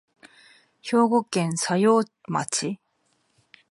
[0.81, 2.79] 兵庫県佐用町